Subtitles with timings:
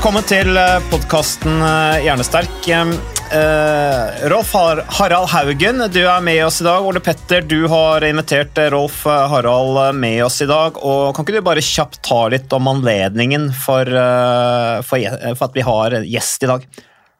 [0.00, 0.56] Velkommen til
[0.88, 1.58] podkasten
[2.00, 2.62] Hjernesterk.
[2.72, 4.54] Eh, Rolf
[4.96, 6.86] Harald Haugen, du er med oss i dag.
[6.88, 10.80] Ole Petter, du har invitert eh, Rolf Harald med oss i dag.
[10.80, 15.60] Og Kan ikke du bare kjapt ta litt om anledningen for, eh, for, for at
[15.60, 16.64] vi har gjest i dag?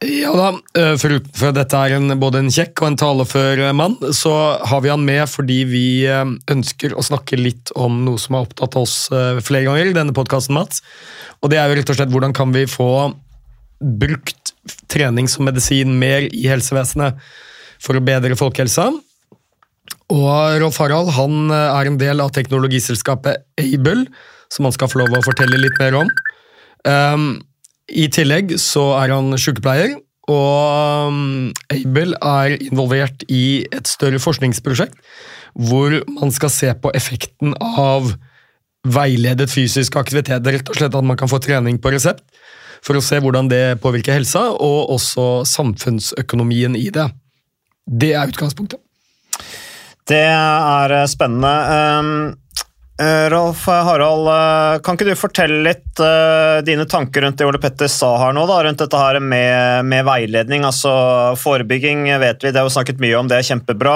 [0.01, 0.47] Ja da,
[0.97, 4.33] for, for dette er en, både en kjekk og en talefør eh, mann, så
[4.71, 8.47] har vi han med fordi vi eh, ønsker å snakke litt om noe som har
[8.47, 10.81] opptatt oss eh, flere ganger i denne podkasten, Mats.
[11.45, 12.89] Og det er jo rett og slett hvordan kan vi få
[13.81, 14.55] brukt
[14.93, 17.21] trening som medisin mer i helsevesenet
[17.81, 18.89] for å bedre folkehelsa.
[20.11, 24.09] Og Rolf Harald han eh, er en del av teknologiselskapet Able,
[24.49, 26.11] som han skal få lov å fortelle litt mer om.
[26.89, 27.31] Um,
[27.91, 29.99] I tillegg så er han sykepleier,
[30.31, 31.11] og
[31.75, 34.99] Abel er involvert i et større forskningsprosjekt
[35.59, 38.13] hvor man skal se på effekten av
[38.87, 40.47] veiledet fysisk aktivitet.
[40.47, 42.23] Rett og slett at man kan få trening på resept
[42.85, 47.11] for å se hvordan det påvirker helsa, og også samfunnsøkonomien i det.
[47.85, 48.81] Det er utgangspunktet.
[50.09, 51.51] Det er eh, spennende.
[53.01, 57.61] Eh, Rolf Harald, eh, kan ikke du fortelle litt uh, dine tanker rundt det Ole
[57.63, 60.67] Petter sa her nå, da, rundt dette her med, med veiledning?
[60.69, 60.91] altså
[61.41, 63.95] Forebygging vet vi, det har vi snakket mye om, det er kjempebra.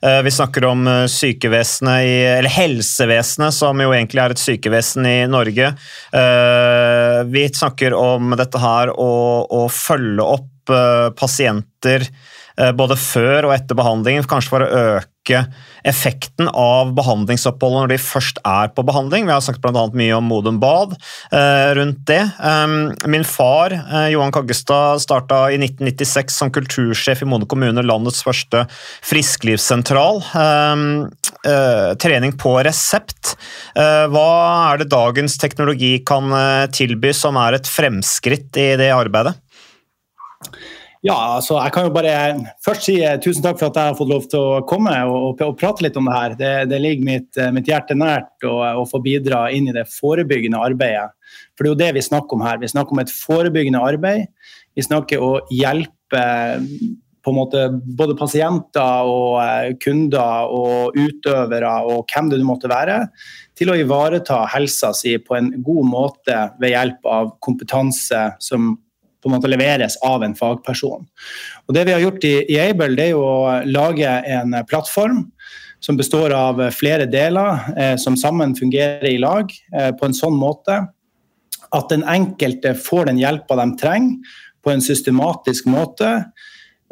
[0.00, 5.18] Uh, vi snakker om sykevesenet, i, eller helsevesenet, som jo egentlig er et sykevesen i
[5.28, 5.74] Norge.
[6.16, 9.10] Uh, vi snakker om dette her å,
[9.44, 12.02] å følge opp pasienter
[12.74, 15.15] både før og etter behandlingen, kanskje for å øke
[15.86, 19.26] effekten av behandlingsoppholdet når de først er på behandling.
[19.28, 20.96] Vi har snakket annet mye om Modum Bad
[21.30, 22.22] eh, rundt det.
[22.42, 28.24] Um, min far, eh, Johan Kaggestad, starta i 1996 som kultursjef i Modum kommune, landets
[28.26, 28.66] første
[29.06, 30.22] frisklivssentral.
[30.34, 30.86] Um,
[31.46, 33.36] eh, trening på resept.
[33.78, 34.28] Eh, hva
[34.72, 39.36] er det dagens teknologi kan eh, tilby som er et fremskritt i det arbeidet?
[41.06, 42.12] Ja, altså jeg kan jo bare
[42.64, 45.38] først si eh, tusen takk for at jeg har fått lov til å komme og,
[45.44, 46.36] og, prate litt om det her.
[46.40, 50.58] Det, det ligger mitt, eh, mitt hjerte nært å, få bidra inn i det forebyggende
[50.58, 51.12] arbeidet.
[51.54, 52.58] For det er jo det vi snakker om her.
[52.58, 54.24] Vi snakker om et forebyggende arbeid.
[54.74, 56.24] Vi snakker om å hjelpe
[57.26, 57.62] på en måte
[57.98, 62.98] både pasienter og eh, kunder og utøvere og hvem det måtte være,
[63.58, 68.74] til å ivareta helsa si på en god måte ved hjelp av kompetanse som
[69.26, 71.06] på en måte leveres av en fagperson.
[71.66, 75.24] Og det vi har gjort i, i Able, det er å lage en plattform
[75.82, 80.38] som består av flere deler eh, som sammen fungerer i lag eh, på en sånn
[80.38, 80.80] måte
[81.74, 86.08] at den enkelte får den hjelpa de trenger på en systematisk måte.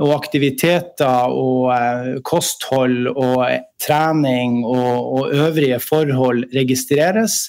[0.02, 3.44] Og aktiviteter og eh, kosthold og
[3.82, 7.44] trening og, og øvrige forhold registreres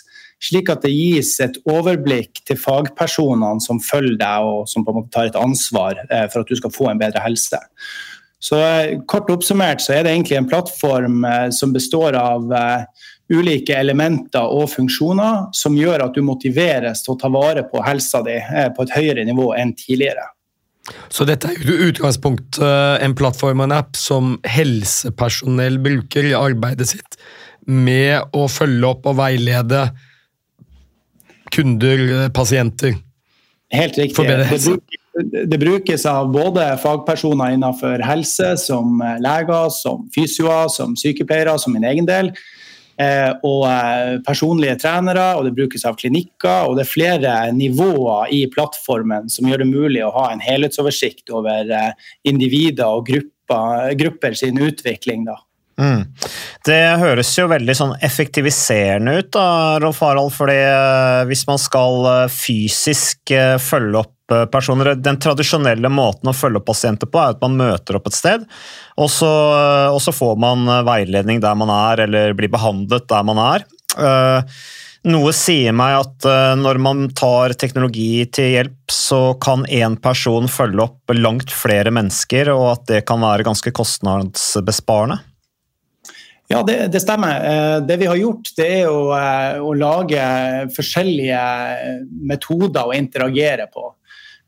[0.45, 5.01] slik at det gis et overblikk til fagpersonene som følger deg og som på en
[5.01, 7.59] måte tar et ansvar eh, for at du skal få en bedre helse.
[8.45, 12.53] Så eh, Kort oppsummert så er det egentlig en plattform eh, som består av
[13.33, 18.21] ulike elementer og funksjoner som gjør at du motiveres til å ta vare på helsa
[18.25, 18.37] di
[18.77, 20.27] på et høyere nivå enn tidligere.
[21.09, 26.35] Så dette er jo i utgangspunktet en plattform og en app som helsepersonell bruker i
[26.37, 27.17] arbeidet sitt
[27.65, 29.87] med å følge opp og veilede
[31.55, 32.97] kunder, pasienter.
[33.73, 34.27] Helt riktig.
[34.27, 34.67] Det brukes,
[35.47, 41.87] det brukes av både fagpersoner innenfor helse, som leger, som fysioer, som sykepleiere, som min
[41.87, 42.33] egen del.
[43.01, 46.69] eh, og eh, personlige trenere, og det brukes av klinikker.
[46.69, 51.33] Og det er flere nivåer i plattformen som gjør det mulig å ha en helhetsoversikt
[51.35, 51.91] over eh,
[52.27, 55.27] individer og grupper, grupper sin utvikling.
[55.27, 55.39] da.
[55.81, 56.05] Mm.
[56.65, 59.47] Det høres jo veldig sånn effektiviserende ut, da,
[59.83, 60.31] Rolf Harald.
[60.35, 60.59] fordi
[61.27, 64.11] hvis man skal fysisk følge opp
[64.51, 64.95] personer.
[64.95, 68.47] Den tradisjonelle måten å følge opp pasienter på er at man møter opp et sted,
[68.97, 69.29] og så,
[69.91, 73.67] og så får man veiledning der man er, eller blir behandlet der man er.
[73.95, 74.57] Eh,
[75.05, 80.49] noe sier meg at eh, når man tar teknologi til hjelp, så kan én person
[80.49, 85.21] følge opp langt flere mennesker, og at det kan være ganske kostnadsbesparende.
[86.47, 87.41] Ja, det, det, stemmer.
[87.41, 89.09] Eh, det vi har gjort, det er å,
[89.65, 90.23] å lage
[90.75, 91.43] forskjellige
[92.29, 93.91] metoder å interagere på.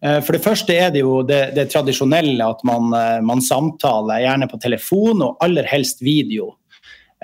[0.05, 4.21] Eh, for det første er det jo det, det tradisjonelle at man, eh, man, samtaler,
[4.21, 6.53] gjerne på telefon og aller helst video.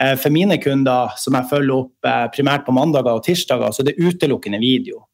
[0.01, 3.91] Eh, for mine kunder, som jeg følger opp primært på mandager og tirsdager, så er
[3.91, 5.07] det utelukkende video.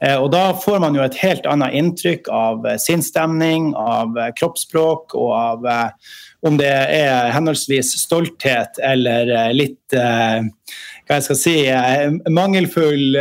[0.00, 5.66] Og Da får man jo et helt annet inntrykk av sinnsstemning, av kroppsspråk og av
[6.46, 11.54] om det er henholdsvis stolthet eller litt hva jeg skal si,
[12.32, 13.18] mangelfull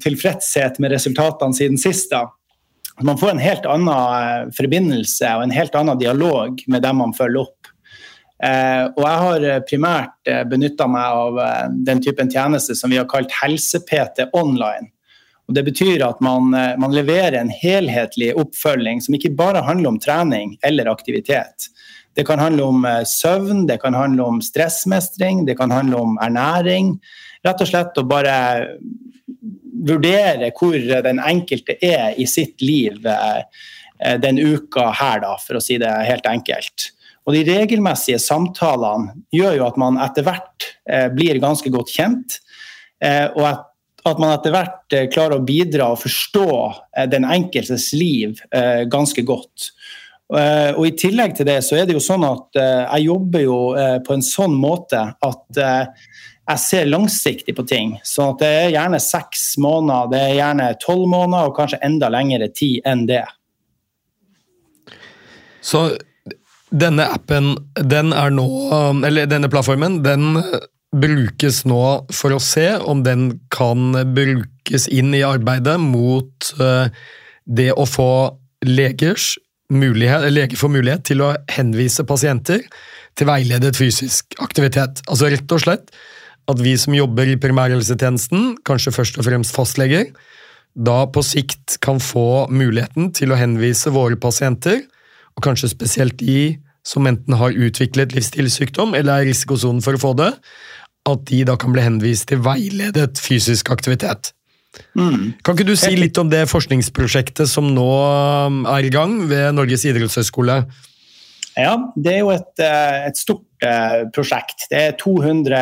[0.00, 2.14] tilfredshet med resultatene siden sist.
[3.02, 7.12] Man får en helt annen eh, forbindelse og en helt annen dialog med dem man
[7.16, 7.72] følger opp.
[8.44, 12.92] Eh, og jeg har eh, primært eh, benytta meg av eh, den typen tjeneste som
[12.92, 14.88] vi har kalt helse-PT online.
[15.46, 19.92] Og det betyr at man, eh, man, leverer en helhetlig oppfølging som ikke bare handler
[19.92, 21.68] om trening eller aktivitet.
[22.16, 26.94] Det kan handle om søvn, det kan handle om stressmestring, det kan handle om ernæring.
[27.44, 28.36] Rett og slett å bare
[29.86, 35.64] vurdere hvor den enkelte er i sitt liv eh, den uka her, da, for å
[35.64, 36.90] si det helt enkelt.
[37.26, 42.38] Og De regelmessige samtalene gjør jo at man etter hvert eh, blir ganske godt kjent.
[43.02, 43.64] Eh, og at,
[44.06, 46.50] at man etter hvert klarer å bidra og forstå
[47.10, 48.38] den enkeltes liv
[48.86, 49.72] ganske godt.
[50.26, 53.58] Og I tillegg til det så er det jo sånn at jeg jobber jo
[54.02, 57.94] på en sånn måte at jeg ser langsiktig på ting.
[58.06, 62.48] Så det er gjerne seks måneder, det er gjerne tolv måneder og kanskje enda lengre
[62.54, 63.24] tid enn det.
[65.66, 65.88] Så
[66.70, 68.46] denne appen, den er nå
[69.06, 70.38] Eller denne plattformen, den
[70.96, 71.82] brukes nå
[72.14, 76.88] for å se om den kan brukes inn i arbeidet mot eh,
[77.44, 78.10] det å få
[78.66, 79.34] legers
[79.72, 82.62] mulighet, lege får mulighet til å henvise pasienter
[83.16, 85.02] til veiledet fysisk aktivitet.
[85.10, 85.90] Altså rett og slett
[86.46, 90.12] at vi som jobber i primærhelsetjenesten, kanskje først og fremst fastleger,
[90.76, 94.84] da på sikt kan få muligheten til å henvise våre pasienter,
[95.36, 100.02] og kanskje spesielt de som enten har utviklet livsstilssykdom eller er i risikosonen for å
[100.02, 100.30] få det,
[101.06, 104.35] at de da kan bli henvist til veiledet fysisk aktivitet.
[104.96, 105.34] Mm.
[105.44, 109.56] Kan ikke du si litt om det forskningsprosjektet som nå um, er i gang ved
[109.56, 110.60] Norges idrettshøgskole?
[111.56, 114.66] Ja, det er jo et, eh, et stort uh, prosjekt.
[114.72, 115.60] Det er 200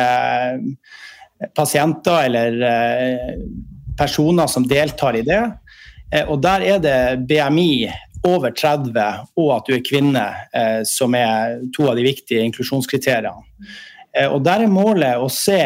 [1.55, 2.51] pasienter eller
[3.99, 5.41] personer som deltar i det.
[6.31, 7.91] Og der er det BMI
[8.27, 8.95] over 30
[9.35, 10.23] og at du er kvinne
[10.87, 13.43] som er to av de viktige inklusjonskriteriene.
[14.31, 15.57] Og Der er målet å se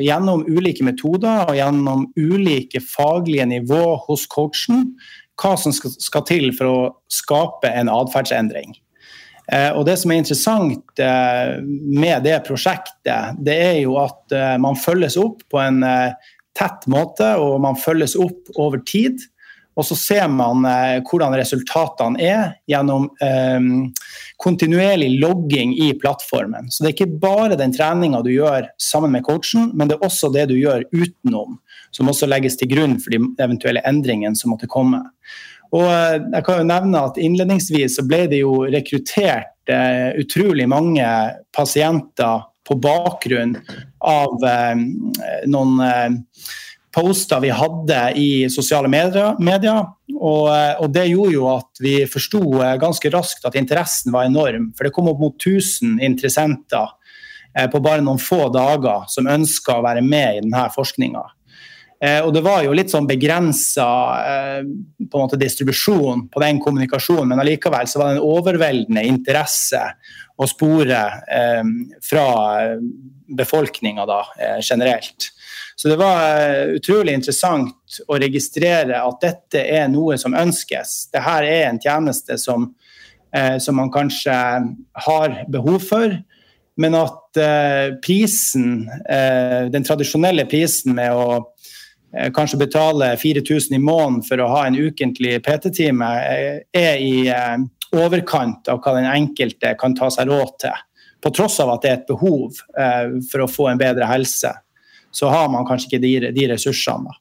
[0.00, 4.94] gjennom ulike metoder og gjennom ulike faglige nivå hos coachen
[5.42, 6.78] hva som skal til for å
[7.12, 8.72] skape en atferdsendring.
[9.50, 14.54] Eh, og Det som er interessant eh, med det prosjektet, det er jo at eh,
[14.62, 15.82] man følges opp på en
[16.52, 19.20] tett måte, og man følges opp over tid.
[19.78, 20.66] Og så ser man
[21.08, 23.06] hvordan resultatene er gjennom
[24.42, 26.68] kontinuerlig logging i plattformen.
[26.70, 30.06] Så det er ikke bare den treninga du gjør sammen med coachen, men det er
[30.08, 31.56] også det du gjør utenom,
[31.94, 35.04] som også legges til grunn for de eventuelle endringene som måtte komme.
[35.72, 40.66] Og eh, jeg kan jo nevne at Innledningsvis så ble det jo rekruttert eh, utrolig
[40.68, 41.06] mange
[41.56, 43.56] pasienter på bakgrunn
[44.04, 44.82] av eh,
[45.50, 46.18] noen eh,
[46.92, 49.36] poster vi hadde i sosiale medier.
[49.40, 54.12] medier og, eh, og, det gjorde jo at vi forsto eh, ganske raskt at interessen
[54.12, 54.72] var enorm.
[54.76, 56.98] For det kom opp mot 1000 interessenter
[57.68, 61.26] på bare noen få dager som ønska å være med i denne forskninga.
[62.02, 63.86] Eh, og det var jo litt sånn begrensa
[64.26, 69.82] eh, distribusjon på den kommunikasjonen, men allikevel så var det en overveldende interesse
[70.34, 71.62] å spore eh,
[72.02, 72.26] fra
[73.38, 75.30] befolkninga eh, generelt.
[75.76, 81.12] Så det var eh, utrolig interessant å registrere at dette er noe som ønskes.
[81.12, 82.68] Dette er en tjeneste som,
[83.34, 84.36] eh, som man kanskje
[85.06, 86.20] har behov for.
[86.76, 88.86] men at eh, prisen,
[89.70, 91.52] den tradisjonelle prisen med å
[92.32, 96.08] kanskje betale 4000 i måneden for å ha en ukentlig PT-time,
[96.72, 97.28] er i
[97.92, 100.80] overkant av hva den enkelte kan ta seg råd til.
[101.22, 104.50] På tross av at det er et behov eh, for å få en bedre helse,
[105.12, 107.10] så har man kanskje ikke de, de ressursene.
[107.10, 107.18] da.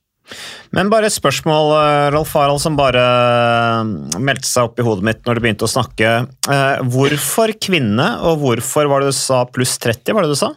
[0.71, 5.03] Men bare et spørsmål, eh, Rolf Harald, som bare eh, meldte seg opp i hodet
[5.03, 6.11] mitt når du begynte å snakke.
[6.47, 10.13] Eh, Hvorfor kvinne, og hvorfor var det du sa pluss 30?
[10.15, 10.53] var det du sa?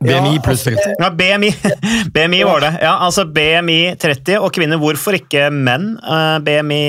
[0.00, 0.94] BMI pluss 30.
[1.00, 1.50] Ja, BMI,
[2.14, 2.70] BMI var det.
[2.84, 4.80] Ja, altså BMI 30 og kvinner.
[4.80, 5.94] Hvorfor ikke menn?
[6.44, 6.82] BMI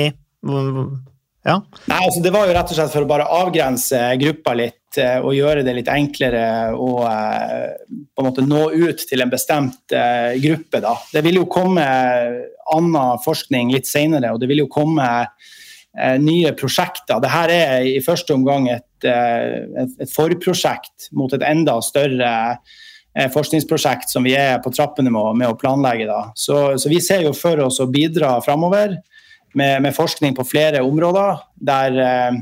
[1.42, 1.56] Ja.
[1.90, 5.18] Nei, altså Det var jo rett og slett for å bare avgrense gruppa litt eh,
[5.18, 6.44] og gjøre det litt enklere
[6.76, 10.82] å eh, på en måte nå ut til en bestemt eh, gruppe.
[10.84, 10.94] da.
[11.10, 11.82] Det vil jo komme
[12.72, 15.08] annen forskning litt senere, og det vil jo komme
[16.24, 17.18] nye prosjekter.
[17.20, 22.30] Dette er i første omgang et, et, et forprosjekt mot et enda større
[23.34, 26.06] forskningsprosjekt som vi er på trappene med, med å planlegge.
[26.08, 26.22] Da.
[26.32, 28.96] Så, så vi ser jo for oss å bidra framover
[29.58, 32.36] med, med forskning på flere områder, der eh,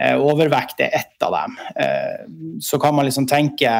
[0.00, 1.58] eh, overvekt er ett av dem.
[1.76, 2.22] Eh,
[2.60, 3.72] så kan man liksom tenke,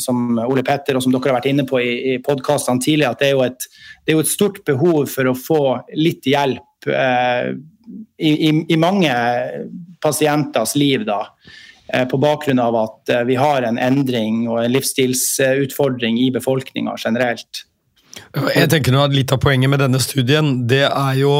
[0.00, 3.24] som Ole Petter og som dere har vært inne på i, i podkastene tidligere, at
[3.24, 3.68] det er, et,
[4.04, 5.64] det er jo et stort behov for å få
[5.98, 7.50] litt hjelp eh,
[8.18, 9.12] i, i, i mange
[10.02, 11.06] pasienters liv.
[11.08, 11.24] da
[12.08, 17.66] på bakgrunn av at vi har en endring og en livsstilsutfordring i befolkninga generelt.
[18.32, 21.34] Jeg tenker at Litt av poenget med denne studien det er jo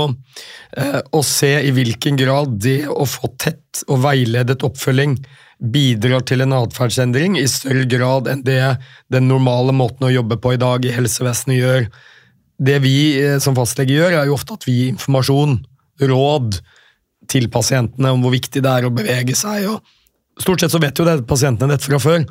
[0.76, 5.16] eh, å se i hvilken grad det å få tett og veiledet oppfølging
[5.72, 8.60] bidrar til en atferdsendring i større grad enn det
[9.12, 11.88] den normale måten å jobbe på i dag i helsevesenet gjør.
[12.62, 15.60] Det vi eh, som fastlege gjør, er jo ofte at vi gir informasjon,
[16.02, 16.62] råd,
[17.30, 19.68] til pasientene om hvor viktig det er å bevege seg.
[19.70, 22.24] og Stort sett så vet jo det, pasientene dette fra før.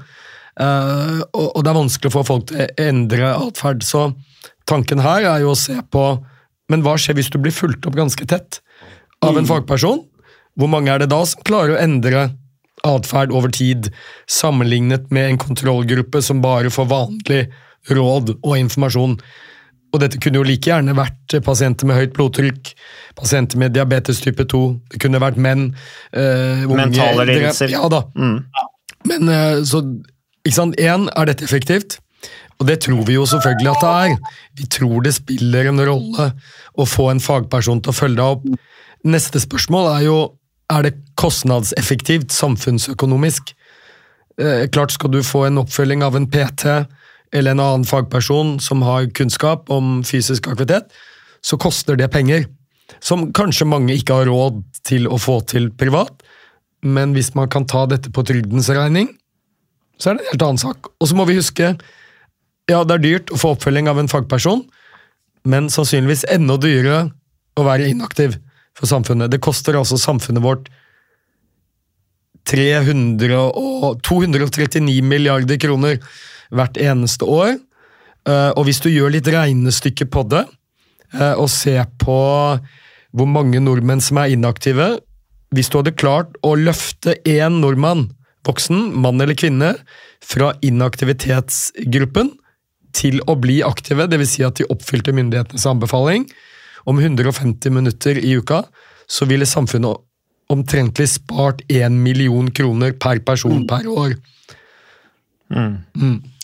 [0.60, 3.86] Uh, og, og det er vanskelig å få folk til å endre atferd.
[3.88, 4.10] Så
[4.72, 6.06] tanken her er jo å se på
[6.72, 8.62] Men hva skjer hvis du blir fulgt opp ganske tett
[9.22, 10.06] av en fagperson?
[10.56, 12.30] Hvor mange er det da som klarer å endre
[12.88, 13.92] atferd over tid,
[14.32, 17.42] sammenlignet med en kontrollgruppe som bare får vanlig
[17.92, 19.18] råd og informasjon?
[19.92, 22.72] Og dette kunne jo like gjerne vært pasienter med høyt blodtrykk,
[23.20, 24.62] pasienter med diabetes type 2,
[24.94, 25.74] det kunne vært menn.
[26.16, 27.76] øh, Mentale lidelser.
[27.76, 28.06] Ja da.
[29.12, 29.84] Men eh, så
[30.48, 32.00] ikke sant, Én, er dette effektivt?
[32.62, 34.36] Og det tror vi jo selvfølgelig at det er.
[34.60, 36.28] Vi tror det spiller en rolle
[36.78, 38.46] å få en fagperson til å følge deg opp.
[39.02, 40.20] Neste spørsmål er jo
[40.72, 43.56] er det kostnadseffektivt samfunnsøkonomisk.
[44.40, 46.86] Eh, klart Skal du få en oppfølging av en PT
[47.34, 50.92] eller en annen fagperson som har kunnskap om fysisk aktivitet,
[51.42, 52.46] så koster det penger.
[53.00, 56.14] Som kanskje mange ikke har råd til å få til privat,
[56.84, 59.10] men hvis man kan ta dette på trygdens regning,
[59.98, 60.92] så er det en helt annen sak.
[61.00, 61.76] Og så må vi huske
[62.72, 64.64] ja, det er dyrt å få oppfølging av en fagperson,
[65.48, 67.10] men sannsynligvis enda dyrere
[67.60, 68.38] å være inaktiv
[68.78, 69.32] for samfunnet.
[69.34, 70.70] Det koster altså samfunnet vårt
[72.50, 76.00] 300 og 239 milliarder kroner
[76.52, 77.58] hvert eneste år.
[78.28, 80.46] Eh, Og hvis du gjør litt regnestykke på det,
[81.14, 82.18] eh, og ser på
[83.12, 85.02] hvor mange nordmenn som er inaktive
[85.52, 88.06] Hvis du hadde klart å løfte én nordmann,
[88.48, 89.74] voksen, mann eller kvinne,
[90.24, 92.30] fra inaktivitetsgruppen
[92.96, 94.36] til å bli aktive, dvs.
[94.36, 96.28] Si at de oppfylte myndighetenes anbefaling
[96.90, 98.64] om 150 minutter i uka,
[99.08, 100.08] så ville samfunnet
[100.52, 104.16] omtrentlig spart 1 million kroner per person per år.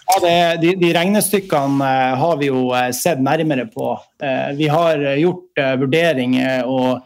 [0.07, 3.91] Ja, det, de, de regnestykkene eh, har vi jo eh, sett nærmere på.
[4.23, 7.03] Eh, vi har gjort vurderinger og,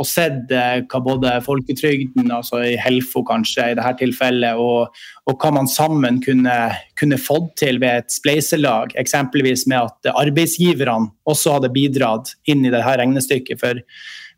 [0.00, 4.96] og sett eh, hva både folketrygden, altså i Helfo kanskje i dette tilfellet, og,
[5.28, 6.56] og hva man sammen kunne,
[6.98, 8.96] kunne fått til ved et spleiselag.
[9.00, 13.60] Eksempelvis med at arbeidsgiverne også hadde bidratt inn i dette regnestykket.
[13.60, 13.82] For,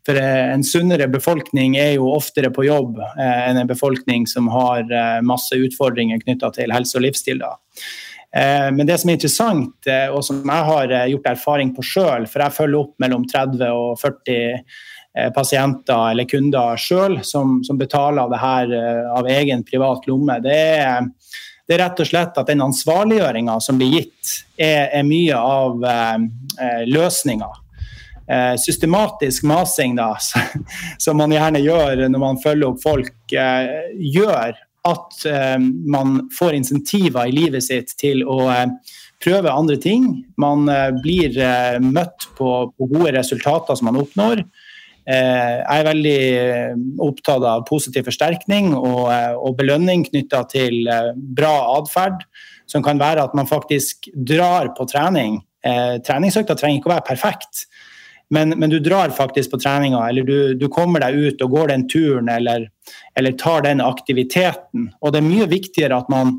[0.05, 4.51] for eh, en sunnere befolkning er jo oftere på jobb eh, enn en befolkning som
[4.53, 7.39] har eh, masse utfordringer knytta til helse og livsstil.
[7.45, 7.55] da.
[8.35, 12.43] Eh, Men det som er interessant, og som jeg har gjort erfaring på sjøl, for
[12.43, 14.83] jeg følger opp mellom 30 og 40 eh,
[15.35, 20.57] pasienter eller kunder sjøl som, som betaler det her eh, av egen privat lomme, det
[20.81, 21.07] er,
[21.65, 25.87] det er rett og slett at den ansvarliggjøringa som blir gitt, er, er mye av
[25.87, 27.49] eh, løsninga.
[28.25, 30.15] Eh, systematisk masing, da,
[31.03, 34.55] som man gjerne gjør når man følger opp folk, eh, gjør
[34.85, 35.57] at eh,
[35.95, 38.67] man får insentiver i livet sitt til å eh,
[39.23, 40.09] prøve andre ting.
[40.41, 44.43] Man eh, blir eh, møtt på, på gode resultater som man oppnår.
[45.05, 50.89] Eh, jeg er veldig eh, opptatt av positiv forsterkning og, eh, og belønning knytta til
[51.37, 52.23] bra atferd,
[52.65, 55.43] som kan være at man faktisk drar på trening.
[55.65, 57.63] Treningsøkta trenger ikke å være perfekt,
[58.33, 61.71] men, men, du drar faktisk på treninga, eller du, du, kommer deg ut og går
[61.71, 62.67] den turen eller,
[63.17, 64.91] eller, tar den aktiviteten.
[65.01, 66.35] Og det er mye viktigere at man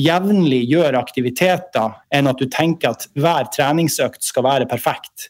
[0.00, 5.28] jevnlig gjør aktiviteter enn at du tenker at hver treningsøkt skal være perfekt.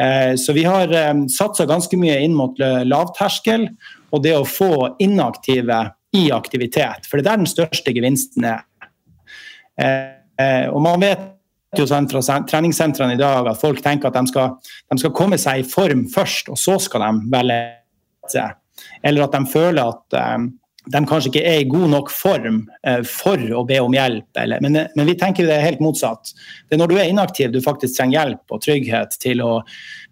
[0.00, 3.68] Eh, så vi har eh, satsa ganske mye inn mot lavterskel
[4.12, 5.80] og det å få inaktive
[6.16, 7.08] i aktivitet.
[7.08, 8.66] For det er der den største gevinsten er.
[9.76, 11.32] Eh, og man vet
[11.76, 15.60] jo fra treningssentrene i dag at folk tenker at de skal, de skal komme seg
[15.60, 17.58] i form først, og så skal de velge
[18.32, 18.56] seg.
[19.04, 20.16] Eller at de føler at
[20.86, 24.28] de kanskje ikke er i god nok form eh, for å be om hjelp.
[24.38, 26.30] Eller, men, men, vi tenker det er helt motsatt.
[26.66, 29.56] Det er når du er inaktiv du faktisk trenger hjelp og trygghet til å,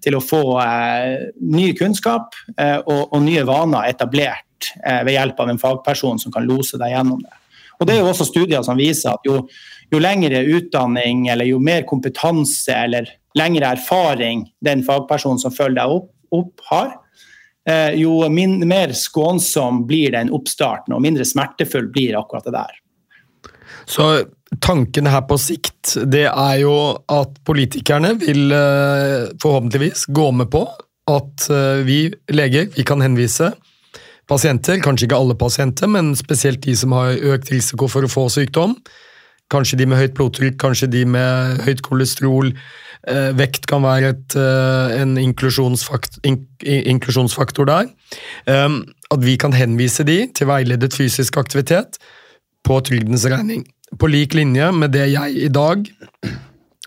[0.04, 5.44] til å få eh, ny kunnskap eh, og, og, nye vaner etablert eh, ved hjelp
[5.44, 7.38] av en fagperson som kan lose deg gjennom det.
[7.78, 9.44] Og Det er jo også studier som viser at jo,
[9.94, 15.96] jo lengre utdanning eller jo mer kompetanse eller lengre erfaring den fagpersonen som følger deg
[16.00, 17.03] opp, opp har, Eh,
[17.97, 22.80] jo min, mer skånsom blir den oppstarten, og mindre smertefull blir akkurat det der.
[23.87, 24.09] Så
[24.61, 26.75] tanken her på sikt, det er jo
[27.11, 30.64] at politikerne vil eh, forhåpentligvis gå med på
[31.11, 31.99] at eh, vi
[32.33, 33.52] leger vi kan henvise
[34.30, 38.28] pasienter, kanskje ikke alle pasienter, men spesielt de som har økt risiko for å få
[38.33, 38.78] sykdom.
[39.52, 42.61] Kanskje de med høyt blodtrykk, kanskje de med høyt kolesterol, Eh,
[43.37, 46.23] vekt kan være et, eh, en inklusjonsfaktor,
[46.64, 47.90] inklusjonsfaktor der.
[48.46, 51.99] Ehm, at vi kan henvise de til veiledet fysisk aktivitet
[52.64, 53.66] på trygdens regning.
[53.99, 55.84] På lik linje med det jeg i dag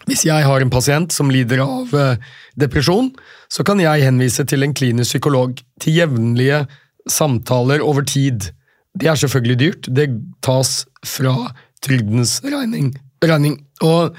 [0.07, 2.15] Hvis jeg har en pasient som lider av eh,
[2.55, 3.09] depresjon,
[3.51, 6.61] så kan jeg henvise til en klinisk psykolog til jevnlige
[7.11, 8.53] samtaler over tid.
[8.95, 9.89] Det er selvfølgelig dyrt.
[9.91, 10.07] Det
[10.41, 11.51] tas fra
[11.83, 12.93] trygdens regning.
[13.19, 13.59] regning.
[13.83, 14.15] Og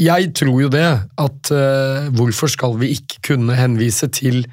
[0.00, 0.86] jeg tror jo det,
[1.22, 4.44] at uh, hvorfor skal vi ikke kunne henvise til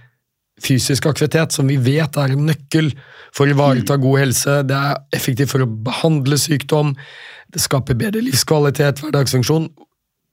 [0.61, 2.91] fysisk aktivitet, som vi vet er en nøkkel
[3.33, 4.57] for å ivareta god helse.
[4.67, 6.93] Det er effektivt for å behandle sykdom,
[7.51, 9.69] det skaper bedre livskvalitet, hverdagsfunksjon.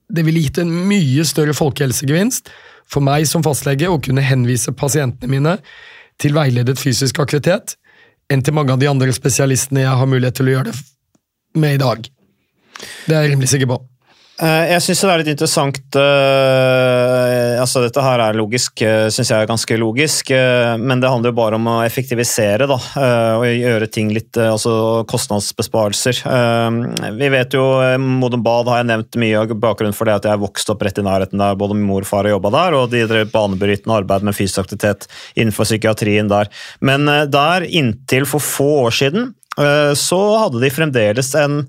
[0.08, 2.52] Det ville gitt en mye større folkehelsegevinst
[2.88, 5.56] for meg som fastlege å kunne henvise pasientene mine
[6.20, 7.76] til veiledet fysisk aktivitet
[8.32, 11.76] enn til mange av de andre spesialistene jeg har mulighet til å gjøre det med
[11.76, 12.08] i dag.
[13.08, 13.78] Det er jeg rimelig sikker på.
[14.38, 19.32] Eh, jeg syns det er litt interessant uh, altså Dette her er logisk, uh, syns
[19.32, 20.30] jeg er ganske logisk,
[20.78, 22.76] men det handler jo bare om å effektivisere da,
[23.38, 26.20] og gjøre ting litt altså kostnadsbesparelser.
[27.18, 27.64] Vi vet jo
[28.02, 30.84] Modum Bad har jeg nevnt mye av bakgrunnen for det at jeg er vokst opp
[30.86, 33.32] rett i nærheten der både min mor og far har jobba der, og de drev
[33.32, 36.52] banebrytende arbeid med fysisk aktivitet innenfor psykiatrien der.
[36.84, 39.32] Men der, inntil for få år siden,
[39.98, 41.62] så hadde de fremdeles en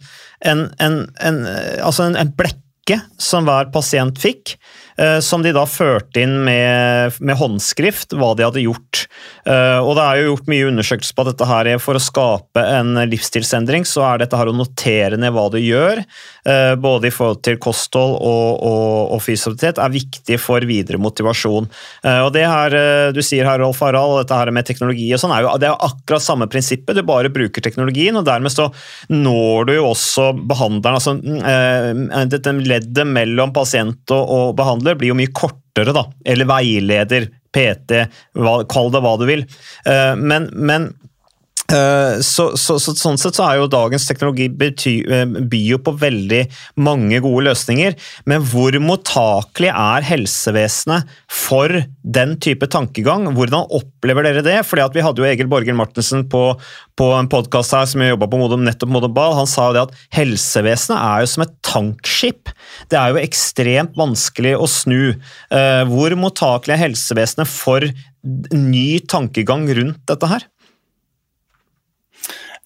[0.46, 1.40] en, en, en,
[1.84, 4.89] altså en blekke som hver pasient fikk, Eh,
[5.24, 9.06] som de da førte inn med, med, håndskrift, hva de hadde gjort.
[9.50, 12.64] Eh, og det er jo gjort mye undersøkelser på at dette her for å skape
[12.64, 16.02] en livsstilsendring, så er dette her å notere ned hva du gjør,
[16.46, 21.68] eh, både i forhold til kosthold og, og, og fysioterapi, er viktig for videre motivasjon.
[22.10, 22.74] Og det her
[23.14, 25.84] du sier her, Rolf Harald, dette her med teknologi og sånn, er jo det er
[25.86, 28.70] akkurat samme prinsippet, du bare bruker teknologien, og dermed så
[29.12, 31.16] når du jo også behandleren, altså
[32.32, 36.06] dette leddet mellom pasient og, og behandler behandler blir jo mye kortere, da.
[36.26, 38.08] Eller veileder, PT,
[38.70, 39.46] kall det hva du vil.
[39.86, 40.94] Eh, men, men
[42.26, 46.42] så, så, så, sånn sett så er jo dagens teknologi eh, byr jo på veldig
[46.82, 47.94] mange gode løsninger,
[48.30, 53.28] men hvor mottakelig er helsevesenet for den type tankegang?
[53.38, 54.58] Hvordan opplever dere det?
[54.66, 56.44] Fordi at Vi hadde jo Egil Borger Martensen på,
[56.98, 59.38] på en podkast her som jobba på Modum, nettopp Modum Ball.
[59.38, 62.54] Han sa jo det at helsevesenet er jo som et tankskip.
[62.90, 65.02] Det er jo ekstremt vanskelig å snu.
[65.54, 67.86] Eh, hvor mottakelig er helsevesenet for
[68.56, 70.50] ny tankegang rundt dette her?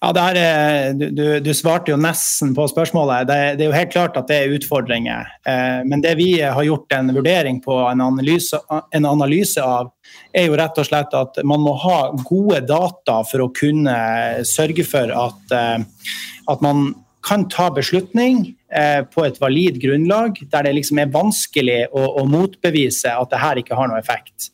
[0.04, 3.24] Ja, er, du, du, svarte jo nesten på spørsmålet.
[3.24, 5.30] Det, det, er jo helt klart at det er utfordringer.
[5.48, 9.88] Eh, men det vi har gjort en vurdering på, en analyse, en analyse, av,
[10.36, 13.96] er jo rett og slett at man må ha gode data for å kunne
[14.44, 16.12] sørge for at, eh,
[16.52, 16.90] at man
[17.24, 22.28] kan ta beslutning eh, på et valid grunnlag, der det liksom er vanskelig å, å
[22.28, 24.52] motbevise at det her ikke har noe effekt.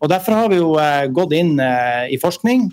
[0.00, 0.72] Og Derfor har vi jo
[1.16, 2.66] gått inn i forskning,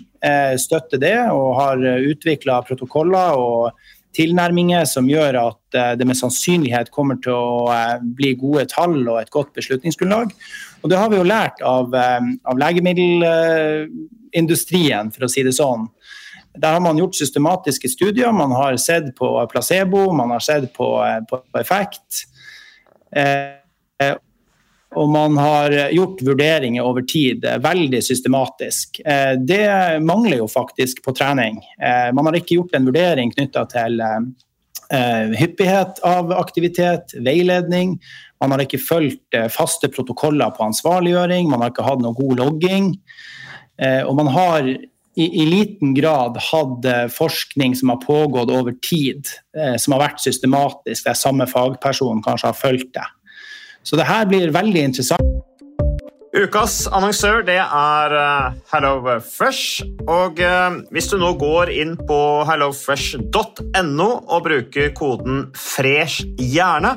[0.56, 3.74] støtter det, og har utvikla protokoller og
[4.14, 8.96] tilnærminger som gjør at eh, det med sannsynlighet kommer til å eh, bli gode tall
[9.02, 10.28] og et godt beslutningsgrunnlag.
[10.82, 15.82] Og det har vi jo lært av, eh, av legemiddelindustrien, for å si det sånn.
[16.54, 18.30] Der har man gjort systematiske studier.
[18.32, 20.88] Man har sett på placebo, man har sett på,
[21.30, 22.10] på effekt.
[23.10, 23.52] Eh,
[24.94, 29.00] og man har gjort vurderinger over tid veldig systematisk.
[29.04, 29.66] Eh, det
[30.04, 31.58] mangler jo faktisk på trening.
[31.82, 37.98] Eh, man har ikke gjort en vurdering knytta til eh, hyppighet av aktivitet, veiledning.
[38.42, 42.90] Man har ikke fulgt faste protokoller på ansvarliggjøring, man har ikke hatt noe god logging.
[44.04, 49.32] Og man har i, i, liten grad hatt forskning som har pågått over tid,
[49.80, 53.06] som har vært systematisk, der samme fagperson kanskje har fulgt det.
[53.84, 55.34] Så det her blir veldig interessant.
[56.34, 59.84] Ukas annonsør det er uh, HelloFresh.
[60.10, 62.18] Og uh, hvis du nå går inn på
[62.48, 66.96] hellofresh.no og bruker koden 'fresh hjerne',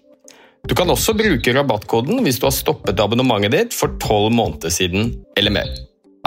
[0.67, 5.15] Du kan også bruke rabattkoden hvis du har stoppet abonnementet ditt for tolv måneder siden
[5.39, 5.71] eller mer.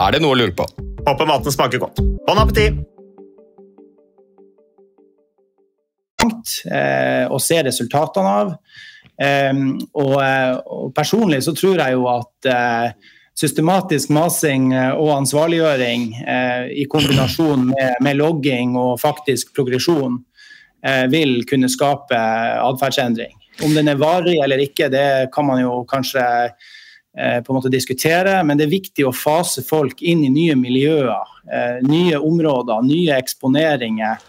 [0.01, 0.65] Er det noe å lure på?
[1.05, 2.01] Håper maten smaker godt.
[2.27, 2.81] Bon appétit!
[6.25, 8.51] Å og se resultatene av.
[9.21, 10.57] Ehm, og, eh,
[10.97, 16.05] personlig så tror jeg jo at eh, systematisk masing og ansvarliggjøring
[16.71, 20.21] i kombinasjon med, med logging og faktisk progresjon
[21.11, 23.33] vil kunne skape atferdsendring.
[23.63, 27.71] Om den er varig eller ikke, det kan man jo kanskje eh, på en måte
[27.71, 32.83] diskutere, men det er viktig å fase folk inn i nye miljøer, eh, nye områder,
[32.83, 34.19] nye eksponeringer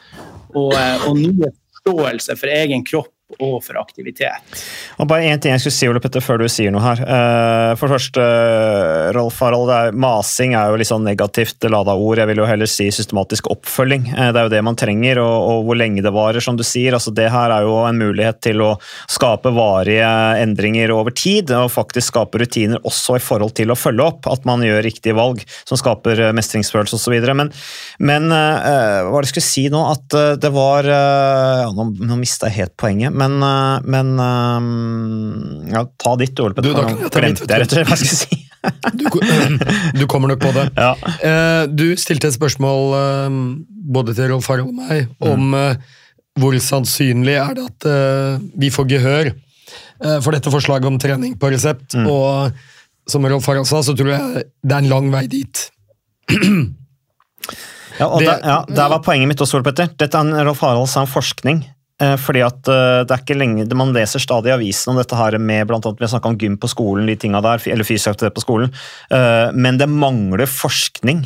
[0.54, 4.54] og, eh, og nye forståelse for egen kropp og for aktivitet.
[5.02, 7.00] Og bare én ting jeg skulle si, Ole Petter, før du sier noe her.
[7.02, 11.96] Eh, For det første, eh, Rolf Harald, er, masing er jo litt sånn negativt lada
[11.98, 12.20] ord.
[12.22, 14.06] Jeg vil jo heller si systematisk oppfølging.
[14.14, 16.62] Eh, Det er jo det man trenger, og, og hvor lenge det varer, som du
[16.62, 16.94] sier.
[16.94, 18.70] Altså, det her er jo en mulighet til å
[19.10, 20.06] skape varige
[20.44, 24.30] endringer over tid, og faktisk skape rutiner også i forhold til å følge opp.
[24.30, 27.18] At man gjør riktige valg som skaper mestringsfølelse osv.
[27.34, 27.50] Men,
[27.98, 29.82] men hva var det jeg skulle si nå?
[29.90, 30.86] At det var
[31.76, 36.76] Nå, nå mista jeg helt poenget, men, eh, men eh, ja, Ta ditt, Ole Petter.
[36.90, 38.42] Mitt, Glemte jeg rett og slett hva jeg skulle si.
[38.98, 39.04] Du,
[40.00, 40.66] du kommer nok på det.
[40.76, 40.92] Ja.
[41.22, 42.96] Eh, Du stilte et spørsmål
[43.96, 45.84] både til Rolf Harald og meg om mm.
[46.42, 47.86] hvor sannsynlig er det at
[48.58, 51.94] vi får gehør eh, for dette forslaget om trening på resept.
[52.02, 52.50] Og
[53.06, 55.68] som Rolf Harald sa, så tror jeg det er en lang vei dit.
[57.96, 59.88] Ja, og Det- der, ja, der var poenget mitt også, Ole Petter.
[59.96, 61.64] Dette er Rolf Harald sa om forskning.
[61.96, 65.16] Eh, fordi at eh, det er ikke lenge, Man leser stadig i avisen om dette
[65.16, 67.84] her med blant annet, Vi har snakka om gym på skolen, de tinga der, eller
[67.84, 68.72] aktivitet på skolen.
[69.10, 71.24] Eh, men det mangler forskning.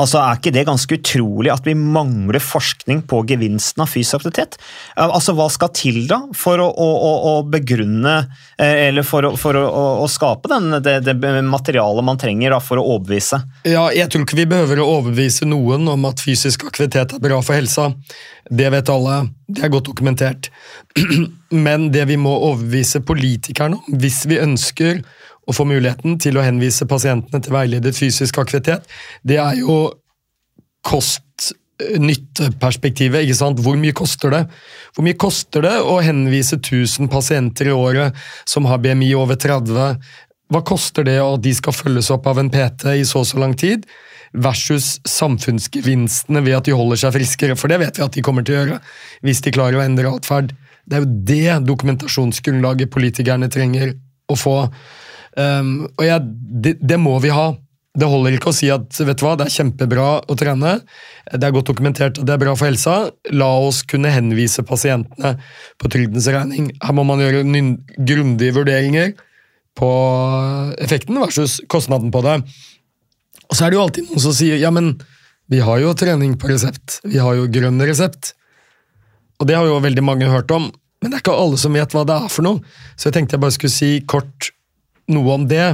[0.00, 4.56] Altså, Er ikke det ganske utrolig at vi mangler forskning på gevinsten av fysisk aktivitet?
[4.96, 8.14] Eh, Altså, Hva skal til da for å, å, å, begrunne
[8.56, 12.80] eh, Eller for, å, for å skape den, det, det materialet man trenger da, for
[12.80, 13.42] å overbevise?
[13.68, 17.42] Ja, jeg tror ikke vi behøver å overbevise noen om at fysisk aktivitet er bra
[17.44, 17.90] for helsa.
[18.48, 19.26] Det vet alle.
[19.46, 20.48] Det er godt dokumentert.
[21.66, 25.02] Men det vi må overbevise politikerne om, hvis vi ønsker
[25.48, 28.82] å få muligheten til å henvise pasientene til veiledet fysisk aktivitet,
[29.26, 29.76] det er jo
[30.86, 33.20] kost-nytte-perspektivet.
[33.22, 33.60] ikke sant?
[33.62, 34.42] Hvor mye koster det?
[34.94, 38.08] Hvor mye koster det å henvise 1000 pasienter i året
[38.48, 39.96] som har BMI over 30?
[40.52, 43.36] Hva koster det at de skal følges opp av en PT i så og så
[43.40, 43.80] lang tid?
[44.32, 48.42] Versus samfunnsgevinstene ved at de holder seg friskere, for det vet vi at de kommer
[48.46, 48.78] til å gjøre.
[49.26, 50.48] Hvis de klarer å endre atferd.
[50.88, 53.88] Det er jo det dokumentasjonsgrunnlaget politikerne trenger
[54.32, 54.56] å få.
[55.36, 56.24] Um, og jeg,
[56.64, 57.52] det, det må vi ha.
[57.92, 60.78] Det holder ikke å si at vet du hva, det er kjempebra å trene,
[61.28, 62.94] det er godt dokumentert at det er bra for helsa,
[63.36, 65.34] la oss kunne henvise pasientene
[65.76, 66.70] på trygdens regning.
[66.80, 69.12] Her må man gjøre grundige vurderinger
[69.76, 69.90] på
[70.80, 72.38] effekten versus kostnaden på det.
[73.50, 74.94] Og så er det jo alltid noen som sier ja, men
[75.52, 78.32] vi har jo trening på resept, vi har jo grønn resept.
[79.36, 80.70] Og det har jo veldig mange hørt om,
[81.02, 82.64] men det er ikke alle som vet hva det er for noe.
[82.96, 84.52] Så jeg tenkte jeg bare skulle si kort
[85.10, 85.64] noe om det.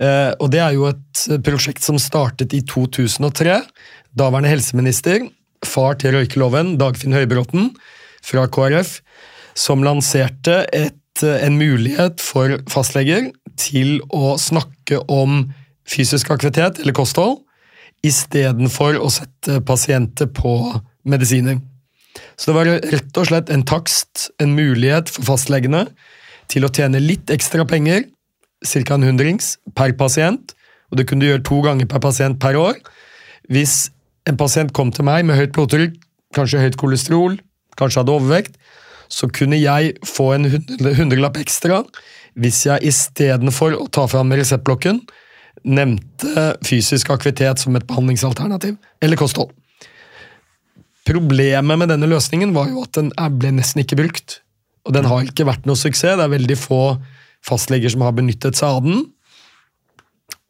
[0.00, 3.60] Eh, og det er jo et prosjekt som startet i 2003.
[4.18, 5.26] Daværende helseminister,
[5.66, 7.70] far til røykeloven, Dagfinn Høybråten
[8.24, 9.00] fra KrF,
[9.58, 13.30] som lanserte et, en mulighet for fastleger
[13.60, 15.50] til å snakke om
[15.88, 17.42] fysisk aktivitet eller kosthold,
[18.02, 20.56] istedenfor å sette pasienter på
[21.06, 21.60] medisiner.
[22.36, 25.86] Så det var rett og slett en takst, en mulighet for fastlegene
[26.50, 28.04] til å tjene litt ekstra penger,
[28.64, 28.94] ca.
[28.94, 30.54] en hundrings, per pasient,
[30.90, 32.78] og det kunne du gjøre to ganger per pasient per år.
[33.50, 33.90] Hvis
[34.28, 35.96] en pasient kom til meg med høyt blodtrykk,
[36.36, 37.38] kanskje høyt kolesterol,
[37.80, 38.58] kanskje hadde overvekt,
[39.12, 41.82] så kunne jeg få en hundrelapp ekstra
[42.40, 45.02] hvis jeg istedenfor å ta fram reseptblokken,
[45.68, 49.52] nevnte fysisk aktivitet som et behandlingsalternativ, eller kosthold.
[51.04, 54.38] Problemet med denne løsningen var jo at den ble nesten ikke brukt.
[54.86, 56.16] Og den har ikke vært noe suksess.
[56.18, 56.82] Det er veldig få
[57.46, 59.02] fastleger som har benyttet seg av den.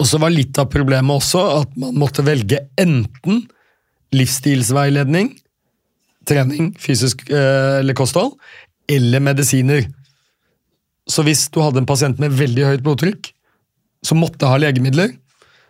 [0.03, 3.45] Og så var litt av problemet også at man måtte velge enten
[4.13, 5.31] livsstilsveiledning,
[6.29, 8.35] trening, fysisk eh, eller kosthold,
[8.93, 9.87] eller medisiner.
[11.11, 13.31] Så hvis du hadde en pasient med veldig høyt blodtrykk,
[14.07, 15.15] som måtte ha legemidler,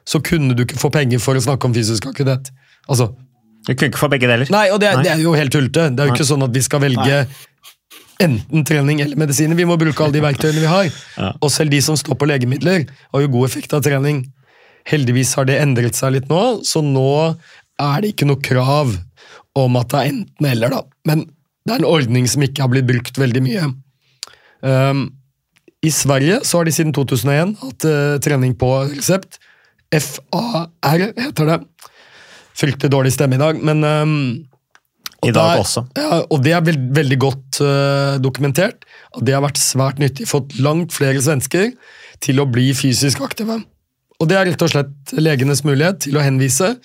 [0.09, 2.51] så kunne du ikke få penger for å snakke om fysisk aktivitet.
[2.91, 3.13] Altså,
[3.63, 4.49] Du kunne ikke få begge deler.
[4.51, 5.03] Nei, og det, er- Nei.
[5.07, 5.85] det er jo helt tullete.
[5.95, 6.17] Det er jo Nei.
[6.19, 7.19] ikke sånn at vi skal velge
[8.25, 9.59] enten trening eller medisiner.
[9.59, 10.89] Vi må bruke alle de verktøyene vi har.
[11.17, 11.33] Ja.
[11.41, 14.25] Og selv de som står på legemidler, har jo god effekt av trening.
[14.89, 17.09] Heldigvis har det endret seg litt nå, så nå
[17.83, 18.95] er det ikke noe krav
[19.59, 20.83] om at det er enten eller, da.
[21.09, 21.27] Men
[21.63, 23.69] det er en ordning som ikke har blitt brukt veldig mye.
[24.63, 25.05] Um,
[25.83, 29.39] I Sverige så har de siden 2001 hatt uh, trening på resept.
[29.93, 31.59] FAR heter det.
[32.59, 34.17] Fryktelig dårlig stemme i dag, men um,
[35.23, 35.85] og I dag der- også.
[35.97, 38.85] Ja, og det er veld, veldig godt uh, dokumentert.
[39.15, 40.27] Og det har vært svært nyttig.
[40.31, 41.71] Fått langt flere svensker
[42.23, 43.61] til å bli fysisk aktive.
[44.21, 46.77] Og det er rett og slett legenes mulighet til å henvise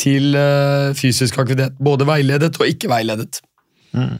[0.00, 1.76] til uh, fysisk aktivitet.
[1.78, 3.40] Både veiledet og ikke veiledet.
[3.94, 4.16] Eh,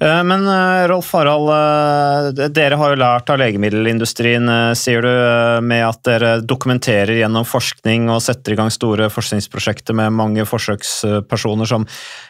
[0.00, 5.12] men eh, Rolf Harald, eh, dere har jo lært av legemiddelindustrien, sier du,
[5.64, 11.70] med at dere dokumenterer gjennom forskning og setter i gang store forskningsprosjekter med mange forsøkspersoner
[11.70, 11.86] som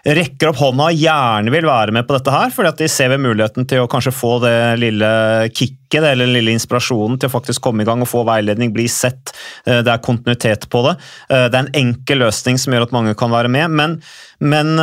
[0.07, 3.11] rekker opp hånda og gjerne vil være med på dette her, fordi at de ser
[3.15, 5.11] ved muligheten til å kanskje få det lille
[5.51, 8.89] kicket eller den lille inspirasjonen til å faktisk komme i gang og få veiledning, bli
[8.91, 9.33] sett.
[9.65, 10.97] Det er kontinuitet på det.
[11.29, 13.97] Det er en enkel løsning som gjør at mange kan være med, men,
[14.43, 14.75] men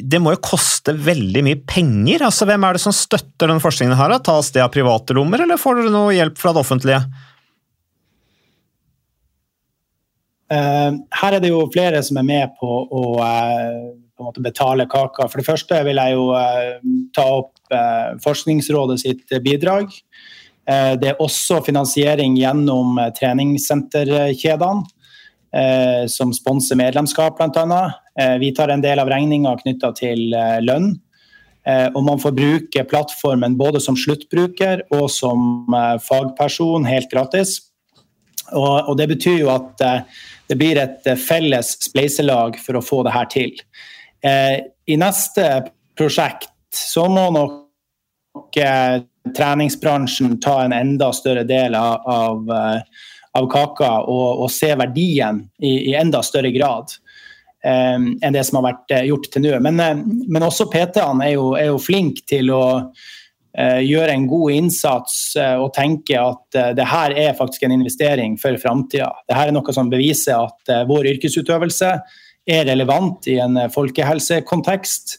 [0.00, 2.24] det må jo koste veldig mye penger?
[2.28, 4.16] Altså, hvem er det som støtter denne forskningen her?
[4.24, 7.02] Tas det av private lommer, eller får dere noe hjelp fra det offentlige?
[10.48, 13.02] Her er det jo flere som er med på å
[14.18, 15.28] på en måte betale kaka.
[15.30, 16.32] For det første vil jeg jo
[17.14, 17.52] ta opp
[18.24, 19.90] Forskningsrådet sitt bidrag.
[21.00, 24.84] det er også finansiering gjennom treningssenterkjedene,
[26.12, 27.82] som sponser medlemskap, bl.a.
[28.40, 30.28] vi tar en del av regninga knytta til
[30.64, 30.92] lønn.
[31.68, 37.58] Eh, og man får bruke plattformen både som sluttbruker og som eh, fagperson helt gratis.
[38.56, 43.12] Og, det betyr jo at eh, det blir et felles spleiselag for å få det
[43.12, 43.50] her til.
[44.24, 45.44] I neste
[45.98, 48.58] prosjekt så må nok
[49.36, 52.52] treningsbransjen ta en enda større del av, av,
[53.38, 56.94] av kaka og, og, se verdien i, i enda større grad.
[57.64, 59.56] Eh, enn det som har vært eh, gjort til nå.
[59.64, 62.64] Men, eh, men også PT-ene er, er, jo flinke til å
[63.58, 69.08] gjøre en god innsats og tenke at det her er faktisk en investering for framtida.
[69.26, 71.88] Dette er noe som beviser at vår yrkesutøvelse
[72.54, 75.16] er relevant i en folkehelsekontekst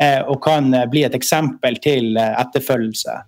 [0.00, 3.18] og kan bli et eksempel til etterfølgelse.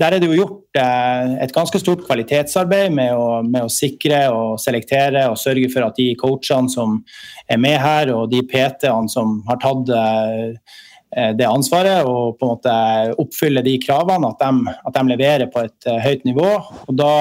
[0.00, 4.24] Der er det jo gjort eh, et ganske stort kvalitetsarbeid med å, med å, sikre
[4.34, 6.98] og selektere og sørge for at de coachene som
[7.46, 10.74] er med her, og de PT-ene som har tatt eh,
[11.38, 12.74] det ansvaret og på en måte
[13.22, 16.50] oppfylle de kravene, at de, at de leverer på et eh, høyt nivå.
[16.88, 17.12] Og da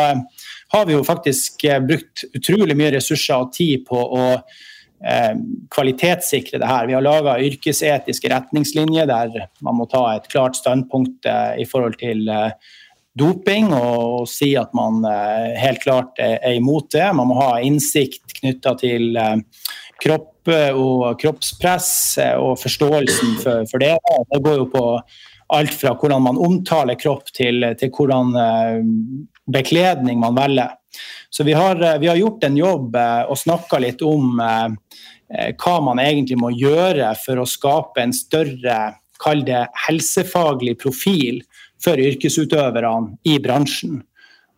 [0.74, 4.24] har vi jo faktisk brukt utrolig mye ressurser og tid på å
[5.74, 6.88] kvalitetssikre det her.
[6.88, 11.98] Vi har laga yrkesetiske retningslinjer der man må ta et klart standpunkt eh, i forhold
[12.00, 12.54] til eh,
[13.20, 17.10] doping og, si at man eh, helt klart er, imot det.
[17.16, 19.18] Man må ha innsikt knytta til
[20.04, 21.92] kropp og kroppspress
[22.36, 23.94] og forståelsen for, for, det.
[24.34, 24.84] Det går jo på
[25.56, 28.34] alt fra hvordan man omtaler kropp til, til hvordan
[29.48, 30.76] bekledning man velger.
[31.34, 34.42] Så vi har, vi har gjort en jobb og snakka litt om
[35.34, 38.80] Eh, hva man egentlig må gjøre for å skape en større
[39.24, 41.42] kall det helsefaglig profil
[41.82, 44.02] for yrkesutøverne i bransjen.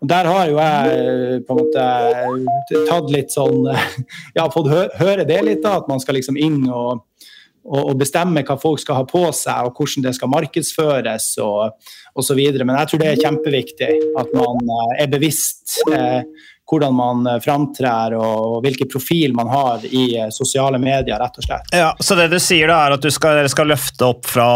[0.05, 3.69] Der har jo jeg eh, på en måte tatt litt sånn
[4.37, 4.69] Ja, fått
[4.99, 7.05] høre det litt, da, at man skal liksom inn og,
[7.65, 11.73] og, bestemme hva folk skal ha på seg, og hvordan det skal markedsføres og
[12.15, 12.41] osv.
[12.61, 16.21] Men jeg tror det er kjempeviktig at man eh, er bevisst eh,
[16.69, 21.45] hvordan man eh, framtrer og hvilken profil man har i eh, sosiale medier, rett og
[21.45, 21.69] slett.
[21.75, 24.49] Ja, Så det du sier da er at du skal, dere skal løfte opp fra,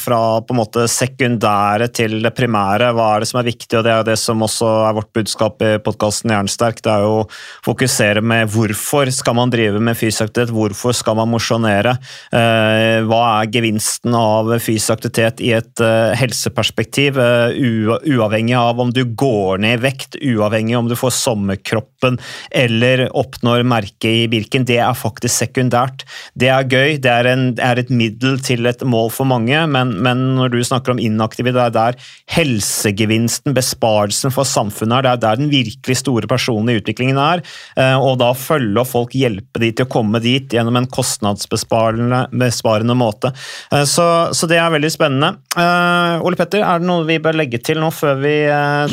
[0.00, 2.92] fra på en måte sekundære til det primære.
[2.96, 5.64] Hva er det som er viktig, og det er det som også er vårt budskap
[5.64, 6.82] i podkasten Jernsterk.
[6.84, 7.28] Det er jo å
[7.66, 11.96] fokusere med hvorfor skal man drive med fysisk aktivitet, hvorfor skal man mosjonere?
[12.36, 15.84] Eh, hva er gevinsten av fysisk aktivitet i et
[16.20, 22.18] helseperspektiv, uavhengig av om du går ned i vekt, uavhengig om du får sommerkroppen
[22.50, 26.04] eller oppnår merket i Birken, det er faktisk sekundært.
[26.38, 29.94] Det er gøy, det er, en, er et middel til et mål for mange, men,
[30.02, 31.98] men når du snakker om inaktive, det er der
[32.34, 37.38] helsegevinsten, besparelsen for samfunnet er, det er der den virkelig store personlige utviklingen er.
[37.78, 43.28] Eh, og da følge folk, hjelpe de til å komme dit gjennom en kostnadsbesparende måte.
[43.72, 45.30] Eh, så, så det er veldig spennende.
[45.54, 48.34] Uh, Ole Petter, er det noe vi bør legge til nå før vi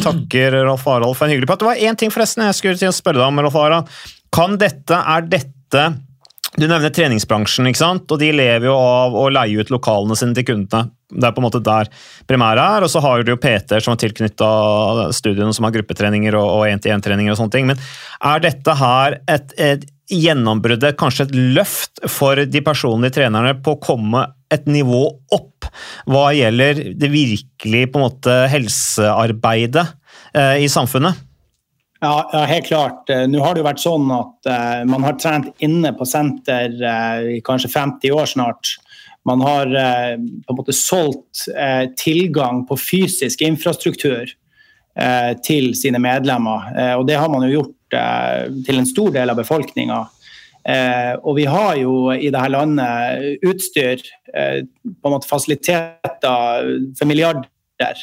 [0.02, 1.62] takker Rolf Harald for en hyggelig prat?
[1.62, 3.96] Det var én ting forresten jeg skulle til å spørre deg om, Rolf Harald.
[4.34, 5.88] Kan dette, er dette
[6.58, 8.12] Du nevner treningsbransjen, ikke sant?
[8.12, 10.90] og de lever jo av å leie ut lokalene sine til kundene.
[11.08, 11.90] Det er på en måte der
[12.28, 14.48] primæret er, og så har du jo PT-er som er tilknytta
[15.16, 17.70] studiene, som har gruppetreninger og én-til-én-treninger og sånne ting.
[17.70, 17.80] Men
[18.32, 23.82] er dette her et, et gjennombruddet, kanskje et løft for de personlige trenerne på å
[23.84, 25.04] komme et nivå
[25.36, 25.68] opp
[26.08, 29.84] hva gjelder det virkelig på en måte helsearbeidet
[30.34, 31.27] eh, i samfunnet?
[32.00, 33.10] Ja, ja, helt klart.
[33.10, 36.76] Eh, nå har det jo vært sånn at uh, man har trent inne på senter
[36.78, 38.76] uh, i kanskje 50 år snart.
[39.26, 41.48] Man har uh, på en måte solgt
[41.98, 44.36] tilgang på fysisk infrastruktur
[45.46, 46.72] til sine medlemmer.
[46.98, 50.00] og det har man jo gjort til en stor del av befolkninga.
[51.22, 54.02] Og vi har jo i dette landet utstyr,
[54.34, 58.02] på en måte fasiliteter for milliarder.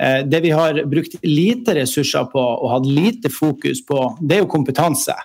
[0.00, 4.44] Eh, det vi har brukt lite ressurser på og hatt lite fokus på, det er
[4.44, 5.16] jo kompetanse.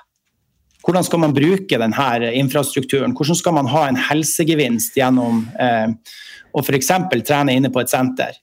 [0.84, 3.14] Hvordan skal man bruke denne infrastrukturen?
[3.16, 5.94] Hvordan skal man ha en helsegevinst gjennom eh,
[6.52, 6.92] å f.eks.
[7.24, 8.40] trene inne på et senter?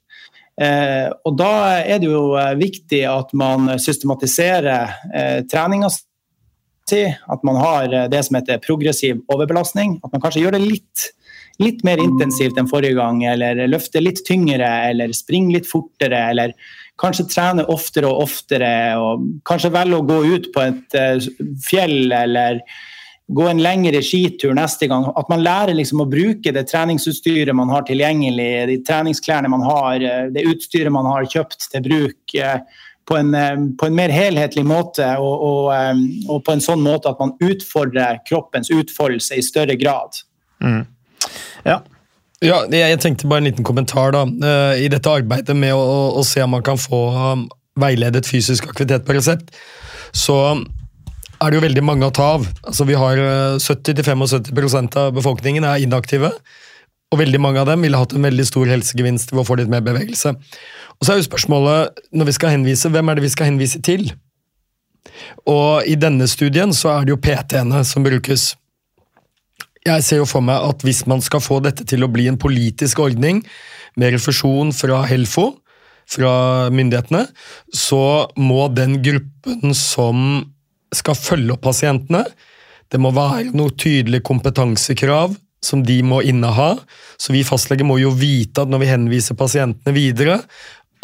[0.61, 7.04] Eh, og Da er det jo eh, viktig at man systematiserer eh, treninga si.
[7.07, 9.98] At man har det som heter progressiv overbelastning.
[10.04, 11.11] At man kanskje gjør det litt,
[11.61, 13.22] litt mer intensivt enn forrige gang.
[13.28, 16.22] Eller løfte litt tyngre, eller springe litt fortere.
[16.32, 16.54] Eller
[17.00, 18.72] kanskje trene oftere og oftere.
[19.00, 21.28] Og kanskje velge å gå ut på et uh,
[21.64, 22.64] fjell eller
[23.30, 25.06] gå en lengre skitur neste gang.
[25.14, 30.02] At man lærer liksom å bruke det treningsutstyret man har tilgjengelig, de treningsklærne man har,
[30.02, 32.34] eh, det utstyret man har kjøpt til bruk.
[32.34, 32.58] Uh,
[33.11, 36.82] på en, eh, på en, mer helhetlig måte og, og, eh, og, på en sånn
[36.84, 40.20] måte at man utfordrer kroppens utfoldelse i større grad.
[40.62, 40.84] Mm.
[41.66, 41.80] Ja.
[42.44, 42.62] ja.
[42.72, 44.24] jeg tenkte bare en liten kommentar da.
[44.26, 47.46] Eh, I dette arbeidet med å, å se om man kan få um,
[47.80, 49.52] veiledet fysisk aktivitet på resept,
[50.16, 50.40] så
[51.40, 52.48] er det jo veldig mange å ta av.
[52.66, 53.20] Altså, vi har
[53.62, 56.34] 70-75% av befolkningen er inaktive.
[57.11, 59.70] Og veldig mange av dem ville hatt en veldig stor helsegevinst ved å få litt
[59.70, 60.30] mer bevegelse.
[60.30, 63.80] Og så er jo spørsmålet, når vi skal henvise, hvem er det vi skal henvise
[63.82, 64.12] til?
[65.48, 68.52] Og i denne studien så er det jo PT-ene som brukes.
[69.86, 72.40] Jeg ser jo for meg at hvis man skal få dette til å bli en
[72.40, 73.44] politisk ordning,
[73.98, 75.48] med refusjon fra Helfo,
[76.10, 77.24] fra myndighetene,
[77.74, 80.42] så må den gruppen som
[80.94, 82.24] skal følge opp pasientene,
[82.90, 86.72] det må være noe tydelig kompetansekrav som de må inneha.
[87.20, 90.40] Så vi fastleger må jo vite at når vi henviser pasientene videre,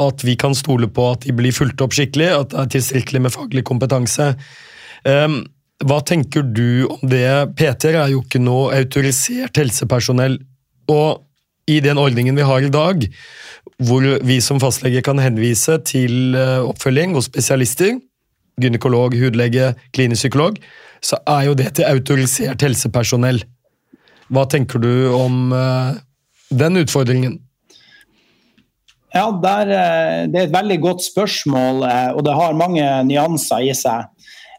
[0.03, 3.23] at vi kan stole på at de blir fulgt opp skikkelig, at det er tilstrekkelig
[3.27, 4.33] med faglig kompetanse.
[5.07, 5.45] Um,
[5.85, 7.29] hva tenker du om det?
[7.59, 10.39] PT-er er jo ikke noe autorisert helsepersonell.
[10.89, 11.23] Og
[11.69, 13.05] i den ordningen vi har i dag,
[13.85, 17.99] hvor vi som fastlege kan henvise til eh, oppfølging hos spesialister,
[18.63, 20.61] gynekolog, hudlege, klinisk psykolog,
[21.05, 23.43] så er jo det til autorisert helsepersonell.
[24.33, 25.93] Hva tenker du om uh,
[26.51, 27.37] den utfordringen?
[29.15, 33.65] Ja, der, eh, Det er et veldig godt spørsmål, eh, og det har mange nyanser
[33.65, 34.11] i seg.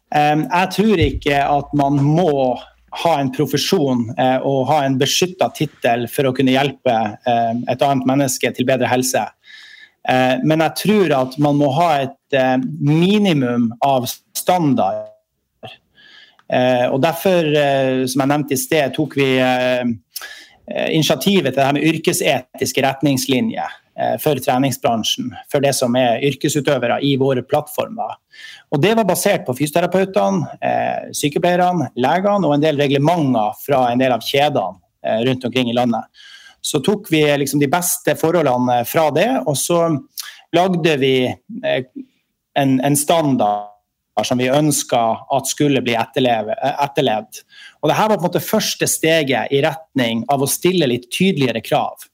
[0.07, 2.55] Jeg tror ikke at man må
[3.03, 6.95] ha en profesjon og ha en beskytta tittel for å kunne hjelpe
[7.27, 9.25] et annet menneske til bedre helse.
[10.07, 12.39] Men jeg tror at man må ha et
[12.79, 15.03] minimum av standard
[16.47, 19.83] Eh, og Derfor, eh, som jeg nevnte i sted, tok vi eh,
[20.95, 23.75] initiativet til det her med yrkesetiske retningslinjer
[24.21, 28.17] for treningsbransjen, for det som er yrkesutøvere i våre plattformer.
[28.69, 30.45] Og Det var basert på fysioterapeutene,
[31.17, 36.05] sykepleierne, legene og en del reglementer fra en del av kjedene rundt omkring i landet.
[36.61, 39.87] Så tok vi liksom de beste forholdene fra det, og så
[40.53, 41.15] lagde vi
[42.57, 43.73] en, en standard
[44.25, 44.99] som vi ønska
[45.31, 47.41] at skulle bli etterlevd.
[47.81, 51.61] Og Dette var på en måte første steget i retning av å stille litt tydeligere
[51.61, 52.07] krav.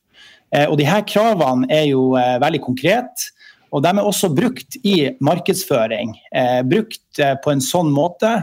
[0.53, 3.31] Eh, og de her Kravene er jo eh, veldig konkrete,
[3.73, 6.13] og de er også brukt i markedsføring.
[6.35, 8.35] Eh, brukt på en sånn måte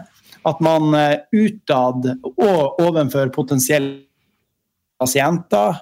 [0.49, 0.95] at man
[1.37, 4.07] utad og overfor potensielle
[5.01, 5.77] pasienter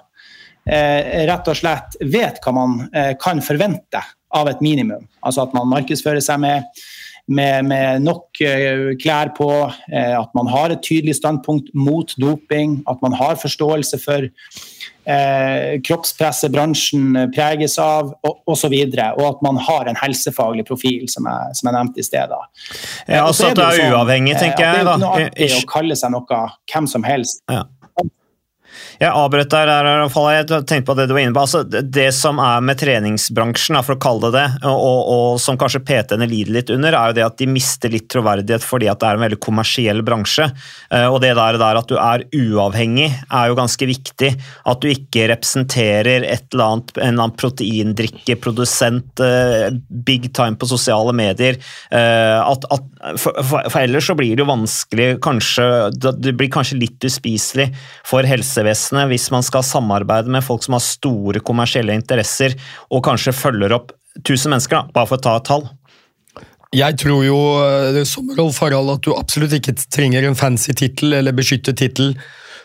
[0.69, 2.73] rett og slett vet hva man
[3.23, 4.01] kan forvente
[4.35, 5.07] av et minimum.
[5.25, 6.67] Altså at man markedsfører seg med
[7.29, 12.79] med, med nok uh, klær på, uh, at man har et tydelig standpunkt mot doping,
[12.89, 14.27] at man har forståelse for
[15.09, 18.75] eh, kroppspresset bransjen preges av, og osv.
[18.75, 22.39] Og, og at man har en helsefaglig profil, som jeg, som jeg nevnte i stedet.
[23.07, 24.85] Ja, altså at det er sånn, uavhengig, tenker jeg.
[24.85, 27.43] Det er ikke noe artig å kalle seg noe hvem som helst.
[27.51, 27.65] Ja.
[28.99, 31.43] Jeg avbrøt der, jeg tenkte på det du var inne på.
[31.45, 35.79] Altså, det som er med treningsbransjen, for å kalle det det, og, og som kanskje
[35.87, 39.07] PT-ene lider litt under, er jo det at de mister litt troverdighet fordi at det
[39.07, 40.49] er en veldig kommersiell bransje.
[40.91, 44.33] Eh, og det der, der at du er uavhengig, er jo ganske viktig.
[44.67, 49.79] At du ikke representerer et eller annet, en eller annen proteindrikkeprodusent eh,
[50.09, 51.55] big time på sosiale medier.
[51.87, 56.81] Eh, at, at, for, for, ellers så blir det jo vanskelig, kanskje Det blir kanskje
[56.81, 57.69] litt uspiselig
[58.03, 62.55] for helsevesenet helsevesenet hvis man skal samarbeide med folk som har store kommersielle interesser,
[62.89, 63.91] og kanskje følger opp
[64.23, 65.69] 1000 mennesker, da, bare for å ta et tall?
[66.73, 71.13] Jeg tror jo, eh, som Rolf Harald, at du absolutt ikke trenger en fancy tittel
[71.13, 72.15] eller beskyttet tittel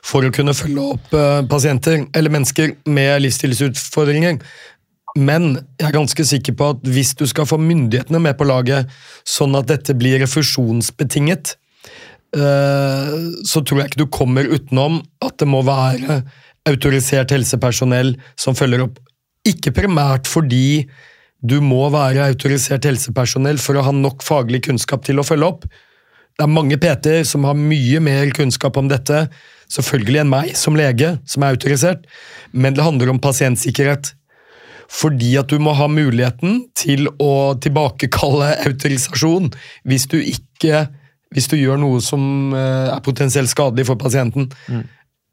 [0.04, 4.40] for å kunne følge opp eh, pasienter eller mennesker med livsstilsutfordringer.
[5.16, 8.90] Men jeg er ganske sikker på at hvis du skal få myndighetene med på laget,
[9.24, 11.54] sånn at dette blir refusjonsbetinget,
[12.34, 16.22] så tror jeg ikke du kommer utenom at det må være
[16.68, 18.98] autorisert helsepersonell som følger opp.
[19.46, 20.86] Ikke primært fordi
[21.44, 25.66] du må være autorisert helsepersonell for å ha nok faglig kunnskap til å følge opp.
[26.34, 29.26] Det er mange PT-er som har mye mer kunnskap om dette,
[29.70, 32.08] selvfølgelig enn meg som lege, som er autorisert,
[32.50, 34.14] men det handler om pasientsikkerhet.
[34.90, 39.52] Fordi at du må ha muligheten til å tilbakekalle autorisasjon
[39.88, 40.86] hvis du ikke
[41.34, 44.50] hvis du gjør noe som eh, er potensielt skadelig for pasienten.
[44.68, 44.84] Mm.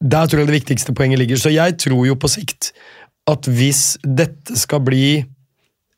[0.01, 1.37] Der tror jeg det viktigste poenget ligger.
[1.37, 2.71] Så jeg tror jo på sikt
[3.29, 5.21] at hvis dette skal bli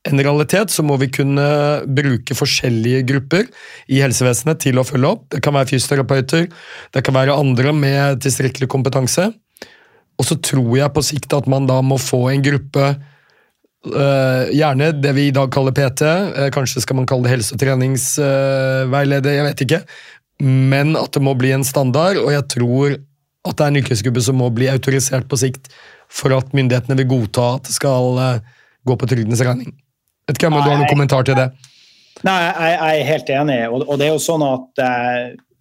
[0.04, 1.46] en realitet, så må vi kunne
[1.88, 3.48] bruke forskjellige grupper
[3.88, 5.24] i helsevesenet til å følge opp.
[5.32, 6.50] Det kan være fysioterapeuter,
[6.92, 9.30] det kan være andre med tilstrekkelig kompetanse.
[10.20, 12.92] Og så tror jeg på sikt at man da må få en gruppe
[13.84, 16.08] Uh, gjerne det vi i dag kaller PT.
[16.08, 19.80] Uh, kanskje skal man kalle det helse- og treningsveileder, uh, jeg vet ikke.
[20.44, 22.96] Men at det må bli en standard, og jeg tror
[23.44, 25.68] at det er en yrkesgruppe som må bli autorisert på sikt
[26.14, 28.52] for at myndighetene vil godta at det skal eh,
[28.88, 29.74] gå på trygdens regning.
[30.30, 31.50] Vet ikke om du har noen kommentar til det?
[32.24, 33.58] Nei, jeg, jeg er helt enig.
[33.68, 34.84] Og, og, det er jo sånn at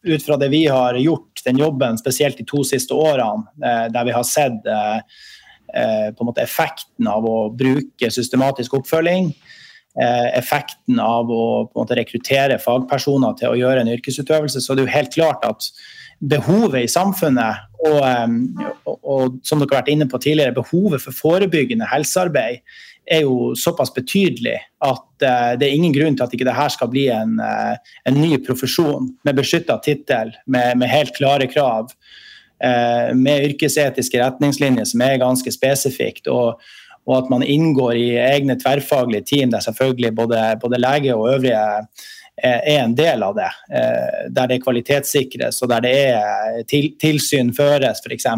[0.07, 3.49] ut fra det vi har gjort, den jobben spesielt de to siste årene,
[3.91, 5.01] der vi har sett Eh,
[5.73, 9.31] på en måte effekten av å bruke systematisk oppfølging.
[10.01, 14.73] Eh, effekten av å på en måte rekruttere fagpersoner til å gjøre en yrkesutøvelse, så
[14.73, 15.67] det er jo helt klart at
[16.33, 21.05] behovet i samfunnet, og, eh, og, og som dere har vært inne på tidligere, behovet
[21.05, 22.63] for forebyggende helsearbeid
[23.11, 26.91] er jo såpass betydelig at uh, det er ingen grunn til at ikke dette skal
[26.93, 27.75] bli en, uh,
[28.09, 31.91] en ny profesjon med beskytta tittel, med, med, helt klare krav.
[32.63, 36.29] Eh, med yrkesetiske retningslinjer som er ganske spesifikt.
[36.31, 36.61] Og,
[37.09, 41.63] og, at man inngår i egne tverrfaglige team der selvfølgelig både, både lege og øvrige
[42.43, 43.51] er en del av det.
[43.75, 48.31] Eh, der det kvalitetssikres og der det er til, tilsyn føres, f.eks.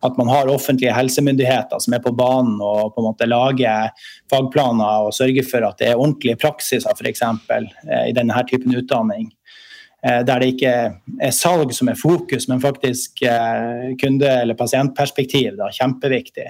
[0.00, 3.90] At man har offentlige helsemyndigheter som er på banen og på en måte lager
[4.32, 7.24] fagplaner og sørger for at det er ordentlige praksiser f.eks.
[7.24, 9.32] Eh, i denne typen utdanning.
[10.06, 10.70] Eh, der det ikke
[11.20, 15.58] er salg som er fokus, men faktisk eh, kunde- eller pasientperspektiv.
[15.58, 16.46] Da, kjempeviktig.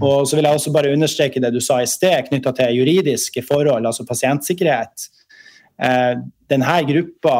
[0.00, 3.42] Og så vil jeg også bare understreke det du sa i sted knytta til juridiske
[3.42, 5.08] forhold, altså pasientsikkerhet.
[5.82, 6.14] Eh,
[6.52, 7.34] denne gruppa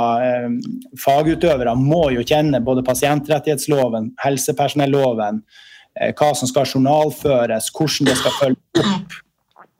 [0.98, 5.42] fagutøvere må jo kjenne både pasientrettighetsloven, helsepersonelloven,
[6.16, 9.18] hva som skal journalføres, hvordan det skal følges opp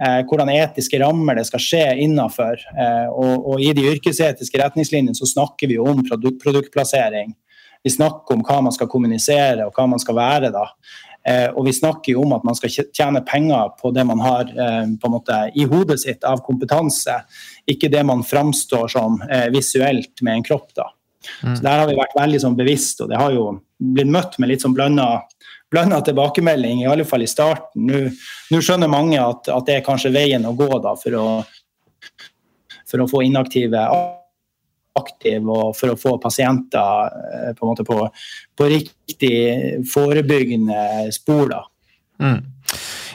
[0.03, 2.59] eh, hvordan etiske rammer det skal skje innafor.
[2.75, 7.33] Eh, og, og, i de yrkesetiske retningslinjene så snakker vi om produkt, produktplassering.
[7.83, 10.53] Vi snakker om hva man skal kommunisere og hva man skal være.
[10.55, 10.69] da.
[11.29, 14.49] Eh, og vi snakker jo om at man skal tjene penger på det man har
[14.51, 17.21] eh, på en måte i hodet sitt av kompetanse,
[17.71, 20.73] ikke det man framstår som eh, visuelt med en kropp.
[20.79, 20.89] da.
[21.43, 21.55] Mm.
[21.57, 23.47] Så Der har vi vært veldig sånn, bevisst, og det har jo
[23.79, 25.23] blitt møtt med litt sånn blanda
[25.73, 27.89] blanda tilbakemelding, i alle fall i starten.
[28.53, 32.19] Nå skjønner mange at, at, det er kanskje veien å gå da, for, å,
[32.89, 33.87] for å få inaktive
[34.99, 37.99] aktive og for å få pasienter eh, på, på,
[38.59, 39.37] på riktig
[39.89, 41.49] forebyggende spor.
[41.55, 41.63] da.
[42.23, 42.43] Mm.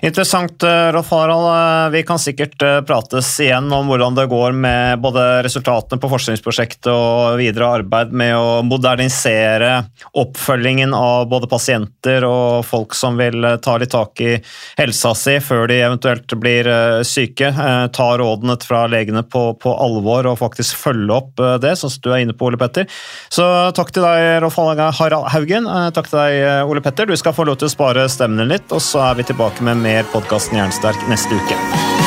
[0.01, 1.85] Interessant, eh, Rolf Harald.
[1.85, 6.09] Eh, vi kan sikkert eh, prates igjen om hvordan det går med både resultatene på
[6.11, 9.87] forskningsprosjektet og videre arbeid med å modernisere
[10.17, 14.35] oppfølgingen av både pasienter og folk som vil ta litt tak i
[14.77, 16.69] helsa si før de eventuelt blir
[17.07, 17.49] syke.
[17.93, 22.11] Ta rådene fra legene på, på alvor og faktisk følge opp det, sånn som du
[22.11, 22.87] er inne på, Ole Petter.
[23.33, 23.45] Så
[23.77, 25.69] takk til deg, Rolf Harald Haugen.
[25.95, 27.09] Takk til deg, Ole Petter.
[27.09, 29.65] Du skal få lov til å spare stemmen din litt, og så er vi tilbake
[29.65, 32.06] med mer podkasten Jernsterk neste uke.